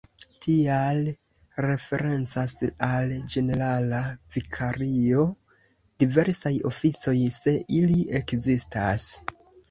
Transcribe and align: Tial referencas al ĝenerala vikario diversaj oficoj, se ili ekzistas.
Tial 0.43 1.01
referencas 1.63 2.53
al 2.87 3.11
ĝenerala 3.33 3.99
vikario 4.35 5.25
diversaj 6.05 6.53
oficoj, 6.71 7.13
se 7.37 7.53
ili 7.81 7.99
ekzistas. 8.21 9.07